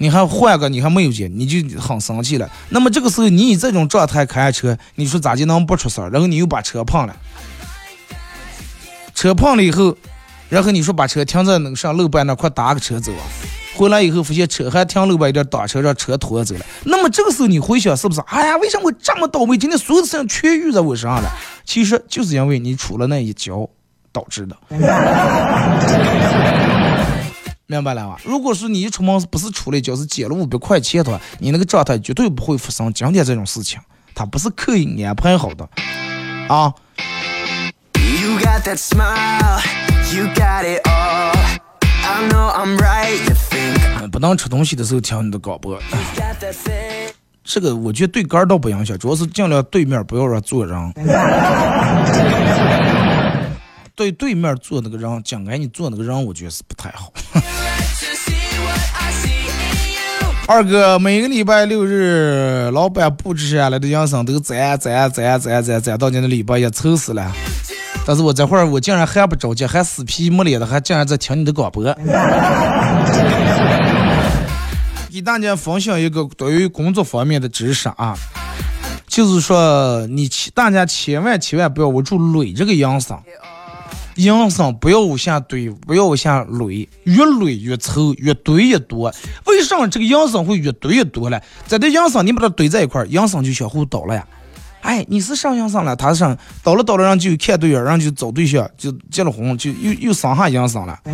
[0.00, 2.46] 你还换个，你还没有见，你就很生气了。
[2.68, 6.10] 那么这个时候你以这种状态开车，你说咋就能不出事儿？
[6.10, 7.16] 然后你又把车碰了，
[9.14, 9.96] 车碰了以后，
[10.50, 13.24] 然后你说把车停在那个上路边那，块打个车走啊！
[13.78, 16.66] 回来以后发现车还停路边有点，挡车让车拖走了。
[16.84, 18.20] 那么这个时候你回想是不是？
[18.22, 19.56] 哎呀，为什么我这么倒霉？
[19.56, 21.30] 今天所有的事情全遇在我身上了。
[21.64, 23.68] 其实就是因为你出了那一跤
[24.10, 24.56] 导致的。
[27.70, 28.18] 明白了吧？
[28.24, 33.78] 如果说你一出门不是出了一跤，是捡了五百块钱的话，你那个状态绝对不会发生今天这种事情。
[34.14, 35.68] 他不是刻意安排好的
[36.48, 36.74] 啊。
[44.10, 45.78] 不能吃东西的时候听你的广播，
[47.44, 50.92] 这个我觉得对杆倒不影响，主要是尽量对面不要让坐人。
[53.94, 57.12] 对对面坐那个人，讲给你坐那个人，我觉得是不太好。
[60.46, 67.30] 二哥，每个礼拜六日，老板布置下来的养生都攒攒攒攒攒攒到你的礼拜也凑死了。
[68.06, 71.84] 但是我这会儿我竟然还不着急，还死皮没脸的，还竟然在听你的广播。
[75.10, 78.16] 给大家分享一个对于工作方面的知识啊，
[79.06, 83.18] 就是说你千大家千万千万不要捂住累这个养生，
[84.16, 89.12] 养生不要往下堆，不要往下累，越累越臭，越堆越多。
[89.46, 91.40] 为什么这个养生会越堆越多呢？
[91.66, 94.24] 在这养生你把它堆在一块儿，养生就相互倒了呀。
[94.80, 100.98] 哎，你是上养生了，他是上倒了倒了，人就看对眼，人就找对象，就结了婚，就又又生下养生了。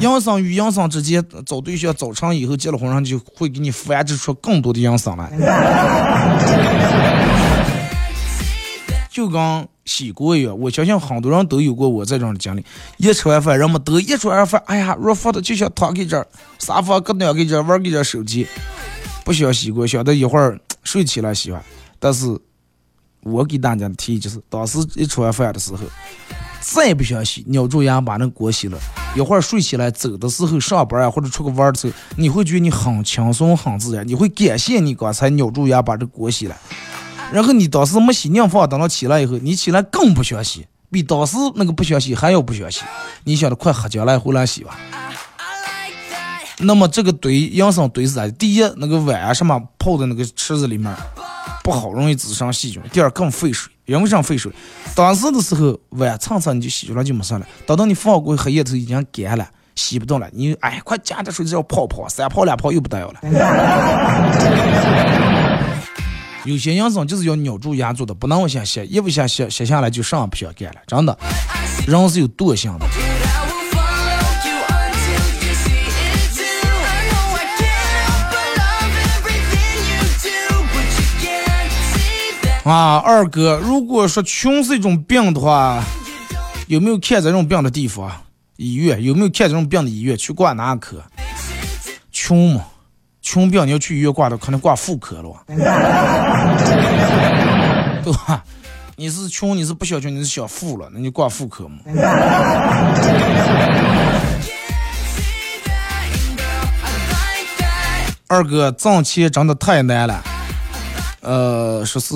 [0.00, 5.30] 养生与养生之间找对象找成以后结了婚，人就会给你繁殖出更多的养生来。
[9.10, 12.64] 就跟洗锅一样，我相信很多人都有过我这种经历。
[12.96, 16.26] 一吃完饭，人们都一吃完饭，哎呀，若放的就想躺给这儿，
[16.58, 18.46] 沙发搁两个这玩给这手机，
[19.22, 20.58] 不想洗锅，想等一会儿。
[20.82, 21.62] 睡起来洗碗，
[21.98, 22.26] 但是
[23.22, 25.84] 我给大家的提议就是，当时一吃完饭的时候，
[26.60, 28.78] 再也不想洗，咬住牙把那锅洗了。
[29.14, 36.56] 一会儿睡起来走的时候，上班啊或者出个弯的时候，你会觉得你很轻松很自然，你会感谢你刚才咬住牙把这锅洗了。
[37.32, 42.82] 然后你当时没洗，拧放等到起来以后，你起来更不想洗，比当时那个不想洗还要不想洗。
[43.24, 44.78] 你想着快喝酒了，回来洗吧。
[46.62, 48.26] 那么这个堆养生堆是啥？
[48.28, 50.94] 第一，那个碗什么泡在那个池子里面，
[51.64, 52.82] 不好容易滋生细菌。
[52.92, 54.52] 第二，更费水，因为啥费水？
[54.94, 57.46] 当时的时候碗蹭蹭你就洗出来就没事了。
[57.66, 60.28] 等到你放过黑夜头已经干了，洗不动了。
[60.32, 63.14] 你哎，快加点水再要泡泡，三泡两泡又不得了。
[66.44, 70.76] 有些养生就是要咬住牙做的，不能往下歇，一往下歇歇下来就啥也不想干了。
[70.86, 71.16] 真的，
[71.86, 72.86] 人是有惰性的。
[82.70, 85.82] 啊，二哥，如果说穷是一种病的话，
[86.68, 88.08] 有没有看这种病的地方？
[88.58, 90.16] 医院有没有看这种病的医院？
[90.16, 91.02] 去挂哪科？
[92.12, 92.60] 穷嘛，
[93.20, 95.32] 穷病你要去医院挂的，可能挂妇科了，
[98.04, 98.44] 对吧？
[98.94, 101.78] 你是穷，你是不小穷，你是想富了，那你挂妇科嘛？
[108.28, 110.22] 二哥，挣钱真的太难了。
[111.22, 112.14] 呃，说是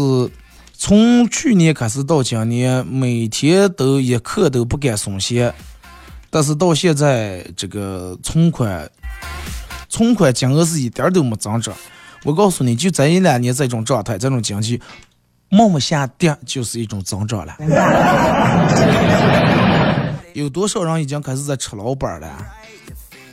[0.86, 5.50] 从去年开始到今年，每天都一刻都不敢松懈，
[6.28, 8.86] 但是到现在这个存款
[9.88, 11.74] 存款金额是一点都没增长。
[12.22, 14.78] 我告诉你，就这一两年这种状态，这种经济，
[15.48, 17.56] 默默下跌就是一种增长了。
[20.34, 22.46] 有多少人已经开始在吃老本了？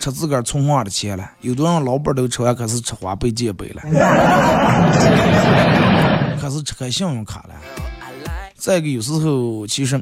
[0.01, 3.81] 吃自个儿存花的钱了，有多少老板都吃完，开始吃花呗、借呗了，
[6.41, 7.53] 开始吃开信用卡了。
[8.55, 10.01] 再一个，有时候其实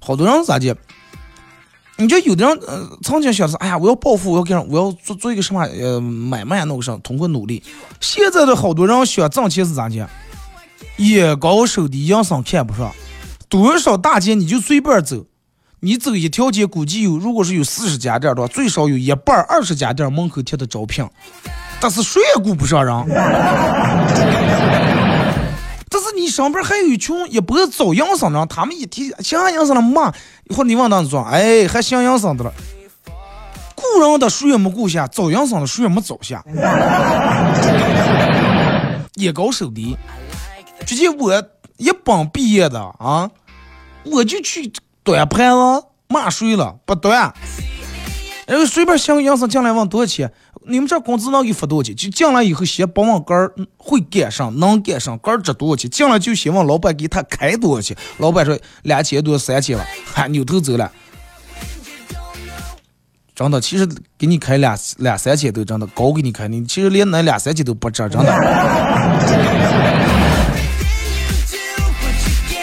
[0.00, 0.76] 好多人咋的？
[1.96, 7.60] 你就有的人呃曾经想是，哎呀，我要暴富，我要干，我要做做一个什么呃买卖弄个啥，通过努力。
[8.00, 10.08] 现在的好多人想挣钱是咋的？
[10.98, 12.92] 眼高手低，养生看不上，
[13.48, 15.26] 多少大街你就随便走。
[15.82, 21.08] 你走一条街，估计有，如果是有四十家店的话，最少有一半二十家店门口贴的招聘，
[21.80, 22.94] 但是谁也顾不上人。
[25.88, 30.12] 但是你上边还有一群一波早养生的，他们一提想养生了嘛，
[30.50, 32.52] 一会你往那说，哎，还想养生的了，
[33.74, 36.44] 雇人的谁也没雇下，找养生的谁也没找下，
[39.16, 39.96] 眼高手低，
[40.86, 41.42] 直接我
[41.78, 43.30] 一帮毕业的啊，
[44.04, 44.70] 我就去。
[45.02, 46.76] 端盘子骂谁了？
[46.84, 47.32] 不端，
[48.46, 50.32] 然后随便想个养生进来问多少钱？
[50.66, 51.96] 你们这工资能给发多少钱？
[51.96, 55.90] 就进来以后先不问杆会干上，能干上，杆值多少钱？
[55.90, 57.96] 进来就先问老板给他开多少钱？
[58.18, 60.92] 老板说两千多、三千了，还扭头走了。
[63.34, 63.88] 真的，其实
[64.18, 68.30] 给你开两两三千都真的高，给你开你其实连那两三千都不值，真的。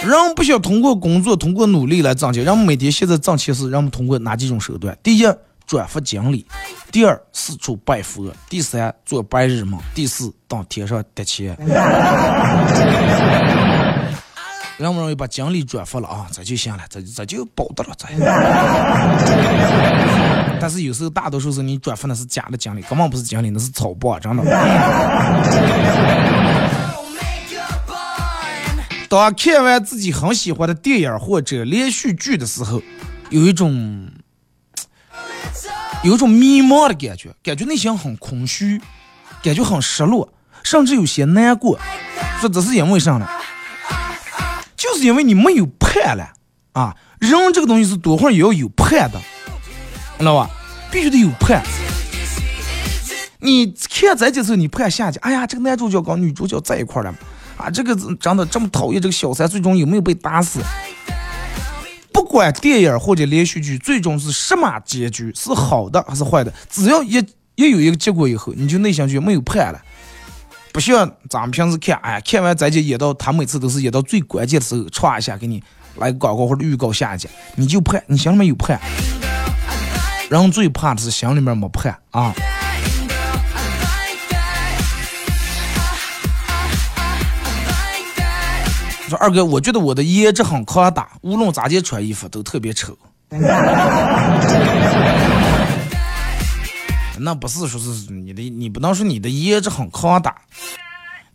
[0.08, 4.98] 人不想通过工作、通过努力来挣钱，人们每天现在挣钱是人们通过哪几种手段？
[5.04, 5.26] 第一，
[5.66, 6.46] 转发经历；
[6.92, 11.58] 第二，四处拜佛；第三，做白日梦；第四，当天上的钱。
[14.78, 18.06] 人们容易把精力转发了啊，这就行了，这这就保得了这。
[20.62, 24.44] 但是有时候大多数是你转发的是假的经历，根本不是经历，那是草包，真的。
[29.10, 32.82] 当看完自己很喜欢的电影或者连续剧的时候，
[33.30, 34.12] 有一种
[36.04, 38.82] 有一种迷茫的感觉，感觉内心很空虚，
[39.42, 40.30] 感觉很失落，
[40.64, 41.80] 甚至有些难过。
[42.42, 43.28] 说这是因为啥呢？
[44.76, 46.34] 就是因为你没有盼了
[46.74, 46.96] 啊！
[47.20, 49.20] 人这个东西是多会儿也要有盼的，
[50.20, 50.50] 知道吧？
[50.92, 51.64] 必须得有盼。
[53.40, 57.16] 你看这几时候你盼下去，哎呀，这个男主角跟女主角在一块儿了。
[57.58, 60.60] 啊，这个真的这么讨厌这个小三，最终有没有被打死？
[62.14, 67.18] 不管电影或者连续剧，最终是什么结局，是好的还是坏的，只要一
[67.56, 69.82] 一有一个结果以后，你就内心就没有盼了。
[70.72, 75.64] 不像咱们平时看，哎，看完咱就演到，他每次都是演到最关键的时候，歘一下给你
[75.96, 78.80] 来个广告或者预告下一集，你就盼，你心里面有盼。
[80.30, 82.34] 人最怕的是心里面没盼啊。
[89.08, 92.98] 说二哥，我觉得我的颜值很抗打，无论咋地穿衣服都特别丑。
[97.20, 100.36] 那不是说是你的，你不能说你的颜值很抗打，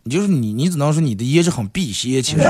[0.03, 2.43] 你就是你，你只能说你的颜值很辟邪，其实，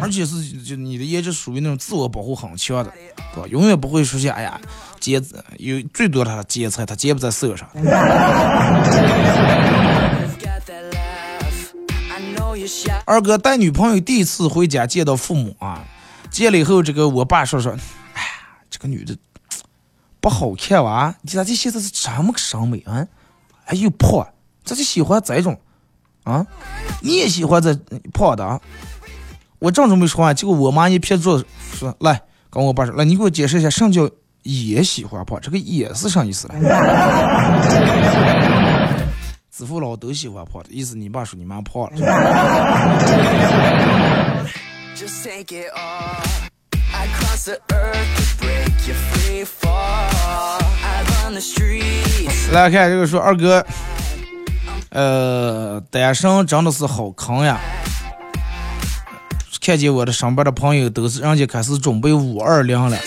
[0.00, 2.90] 而且是就你的颜值属于那种自我保护很强的，
[3.34, 3.48] 对吧？
[3.50, 4.60] 永远不会出现哎呀，
[4.98, 5.20] 劫
[5.58, 7.68] 有最多他劫财，他劫不在色上。
[13.04, 15.84] 二哥带女朋友第一次回家见到父母啊，
[16.30, 17.72] 见了以后，这个我爸说说，
[18.14, 18.28] 哎呀，
[18.70, 19.16] 这个女的
[20.20, 23.06] 不好看哇，你咋这现在是这么个审美啊？
[23.64, 24.26] 还又胖。
[24.64, 25.60] 这就喜欢这种，
[26.22, 26.46] 啊，
[27.02, 27.74] 你也喜欢这
[28.14, 28.58] 胖的啊？
[29.58, 31.44] 我正准备说话，结果我妈一撇嘴
[31.74, 34.08] 说：“来，跟我爸说，来，你给我解释一下，什么叫
[34.42, 35.38] 也喜欢胖？
[35.40, 36.58] 这个也是啥意思来？”
[39.56, 41.90] 子父老都喜欢胖的意思，你爸说你妈胖了。
[52.50, 53.64] 来看这个说二哥。
[54.90, 57.60] 呃，单身真的是好坑呀！
[59.60, 62.98] 看见我的上班的朋友都是人家开始准备五二零了，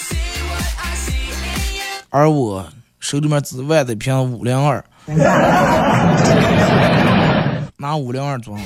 [2.08, 2.66] 而我
[3.02, 4.84] 手里面只掼着一瓶五零二，
[7.78, 8.60] 拿五零二装。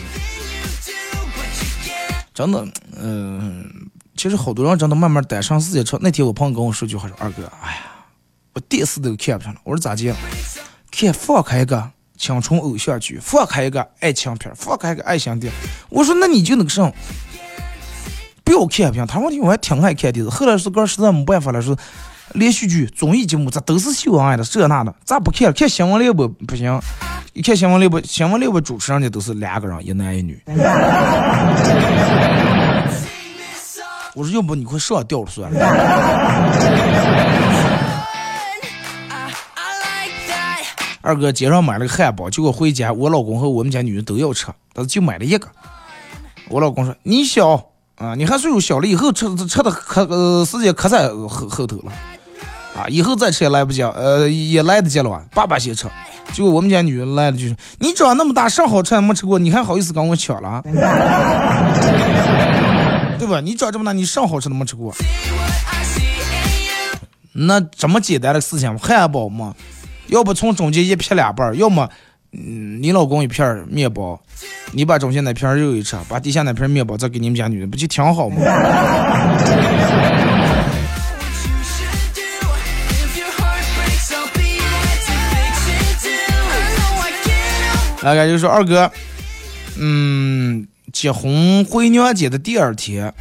[2.33, 2.67] 真的，
[2.99, 3.69] 嗯，
[4.15, 5.99] 其实好多人真的慢慢单身四节车。
[6.01, 7.81] 那天我朋友跟我说句话说：“二哥，哎呀，
[8.53, 10.15] 我电视都看不上了。”我说咋的？
[10.91, 11.91] 看放开一个。
[12.17, 15.51] 青春偶像剧，放开一个爱情片，放开一个爱情电
[15.89, 16.93] 我说那你就那个啥，
[18.43, 19.07] 不要看片。
[19.07, 20.29] 他说我还挺爱看的。
[20.29, 21.75] 后来是哥实在没办法了，说
[22.33, 25.51] 连续剧、综艺节目这都是秀恩爱的，这那的，咋不看？
[25.53, 26.79] 看新闻联播不行，
[27.33, 30.41] 一看新闻联播，新闻联播主持人家都是两个人，一男一女。
[34.13, 35.59] 我说要不你快上吊了算了。
[41.01, 45.47] 二哥街上买了个汉堡，结果回家我老公和我们家女人都要吃，但是就买了一个。
[46.49, 51.91] 我老公说：“你小啊，你还岁数小了，以后吃吃的可呃时间可在后后头了
[52.75, 55.23] 啊，以后再吃也来不及，呃也来得及了？
[55.33, 55.87] 爸爸先吃。”
[56.33, 60.61] 结果我们家女人来了就是：“你长那么大，上好吃没吃过，你还好意思跟我抢了？
[63.19, 63.41] 对吧？
[63.41, 64.95] 你长这么大，你上好吃的没吃过？
[67.33, 69.53] 那这么简单的事情，汉堡嘛。”
[70.07, 71.87] 要不从中间一劈两半，要么，
[72.33, 74.19] 嗯，你老公一片面包，
[74.73, 78.35] 你把中间那片肉一吃，把底下那片面包再给你们家女人，不就挺好吗？
[88.01, 88.91] 大概就说二哥，
[89.77, 93.13] 嗯，结婚回娘家的第二天，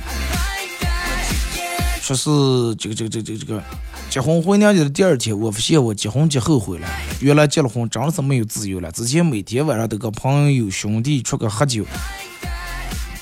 [2.00, 3.62] 说是这个这个这个这个这个。
[4.08, 6.88] 结婚回娘家的第二天，我发现我结婚结后悔了。
[7.20, 8.90] 原来结了婚真的是没有自由了。
[8.90, 11.84] 之前每天晚上都跟朋友兄弟出去喝酒，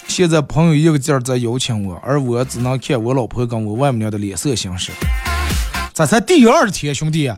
[0.07, 4.93] 现在朋友一个劲儿在邀请我，而我只能看我老婆跟我外母娘的脸色行事。
[5.93, 7.31] 这才第二天，兄弟，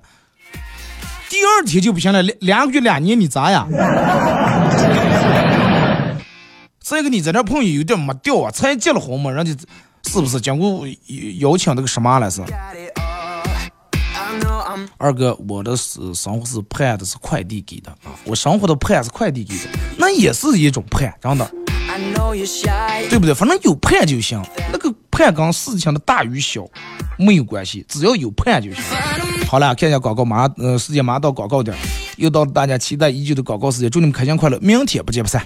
[1.31, 3.64] 第二天就不行了，两两个月两年你咋呀？
[6.83, 9.53] 再一个你在这朋友有点没掉啊，才结了婚嘛，人家
[10.09, 10.85] 是不是经过
[11.39, 12.43] 邀请那个什么了是？
[14.99, 21.49] 二哥，我的是生活是盼的是快递给的啊，我生活的盼是快递给的，那也是一种盼，真的，
[23.09, 23.33] 对不对？
[23.33, 26.66] 反正有盼就行，那个盼跟事情的大与小
[27.16, 28.83] 没有关系，只要有盼就行。
[29.51, 31.76] 好了，看一下广告，马上，呃，时间马上到广告点，
[32.18, 35.44] 又到了大家期待已久的广告时间，祝你们开心快乐，明天不见不散。